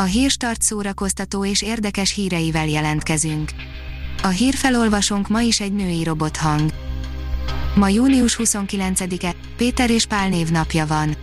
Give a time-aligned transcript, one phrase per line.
[0.00, 3.50] A hírstart szórakoztató és érdekes híreivel jelentkezünk.
[4.22, 6.70] A hírfelolvasónk ma is egy női robothang.
[7.74, 11.16] Ma június 29-e, Péter és Pál névnapja van.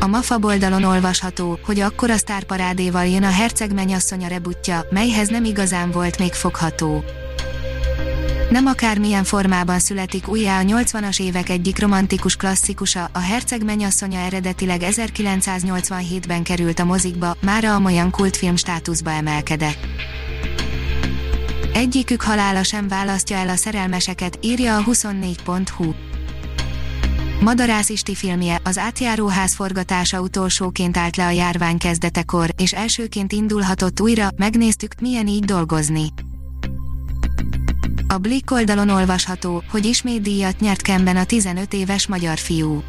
[0.00, 5.28] A MAFA oldalon olvasható, hogy akkor a sztárparádéval jön a herceg mennyasszony a rebutja, melyhez
[5.28, 7.04] nem igazán volt még fogható.
[8.50, 14.80] Nem akármilyen formában születik újjá a 80-as évek egyik romantikus klasszikusa, a Herceg mennyasszonya eredetileg
[14.84, 19.78] 1987-ben került a mozikba, mára amolyan kultfilm státuszba emelkedett.
[21.72, 25.92] Egyikük halála sem választja el a szerelmeseket, írja a 24.hu.
[27.40, 34.00] Madarász Isti filmje, az átjáróház forgatása utolsóként állt le a járvány kezdetekor, és elsőként indulhatott
[34.00, 36.12] újra, megnéztük, milyen így dolgozni.
[38.10, 42.82] A Blick oldalon olvasható, hogy ismét díjat nyert Kemben a 15 éves magyar fiú.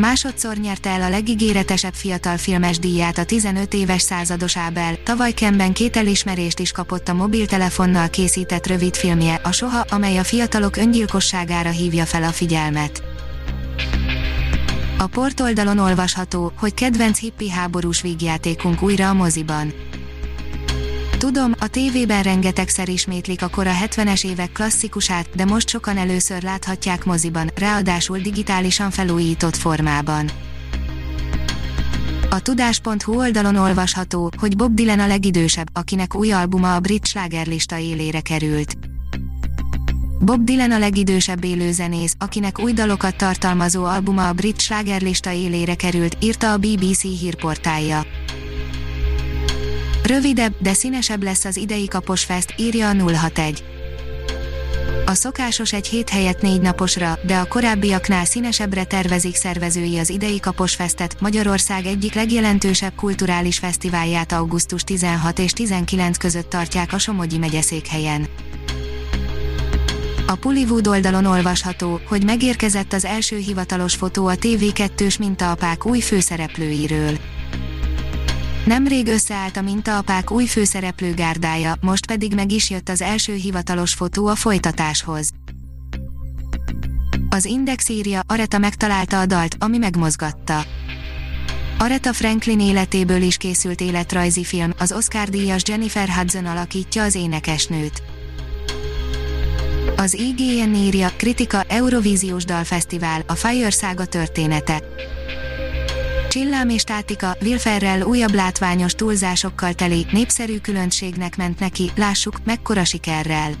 [0.00, 5.72] Másodszor nyerte el a legígéretesebb fiatal filmes díját a 15 éves százados Ábel, tavaly Kemben
[5.72, 12.04] két elismerést is kapott a mobiltelefonnal készített rövidfilmje, a Soha, amely a fiatalok öngyilkosságára hívja
[12.04, 13.02] fel a figyelmet.
[14.98, 19.72] A portoldalon olvasható, hogy kedvenc hippi háborús vígjátékunk újra a moziban
[21.18, 27.04] Tudom, a tévében rengetegszer ismétlik a kora 70-es évek klasszikusát, de most sokan először láthatják
[27.04, 30.30] moziban, ráadásul digitálisan felújított formában.
[32.30, 37.78] A tudás.hu oldalon olvasható, hogy Bob Dylan a legidősebb, akinek új albuma a brit slágerlista
[37.78, 38.76] élére került.
[40.18, 46.16] Bob Dylan a legidősebb élőzenész, akinek új dalokat tartalmazó albuma a brit slágerlista élére került,
[46.20, 48.04] írta a BBC hírportálja.
[50.08, 53.64] Rövidebb, de színesebb lesz az idei Kaposfest, írja a 061.
[55.06, 60.40] A szokásos egy hét helyett négy naposra, de a korábbiaknál színesebbre tervezik szervezői az idei
[60.40, 68.26] Kaposfestet, Magyarország egyik legjelentősebb kulturális fesztiválját augusztus 16 és 19 között tartják a Somogyi megyeszékhelyen.
[70.26, 77.18] A Pullywood oldalon olvasható, hogy megérkezett az első hivatalos fotó a TV2-s mintaapák új főszereplőiről.
[78.68, 83.94] Nemrég összeállt a mintaapák új főszereplő gárdája, most pedig meg is jött az első hivatalos
[83.94, 85.30] fotó a folytatáshoz.
[87.28, 90.64] Az Index írja, Areta megtalálta a dalt, ami megmozgatta.
[91.78, 98.02] Areta Franklin életéből is készült életrajzi film, az Oscar-díjas Jennifer Hudson alakítja az énekesnőt.
[99.96, 104.82] Az IGN írja, kritika Eurovíziós Dalfesztivál, a Fire szága története.
[106.28, 113.52] Csillám és Tátika, Will újabb látványos túlzásokkal teli, népszerű különbségnek ment neki, lássuk, mekkora sikerrel.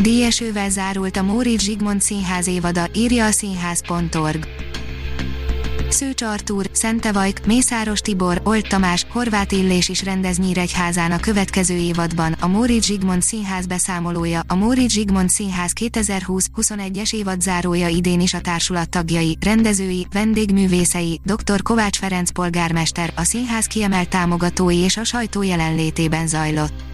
[0.00, 4.63] Díjesővel zárult a Móricz Zsigmond színház évada, írja a színház.org.
[5.94, 12.32] Szőcs Artúr, Szentevajk, Mészáros Tibor, Olt Tamás, Horváth Illés is rendez Nyíregyházán a következő évadban,
[12.40, 18.40] a Móricz Zsigmond Színház beszámolója, a Móricz Zsigmond Színház 2020-21-es évad zárója idén is a
[18.40, 21.62] társulat tagjai, rendezői, vendégművészei, dr.
[21.62, 26.93] Kovács Ferenc polgármester, a színház kiemelt támogatói és a sajtó jelenlétében zajlott.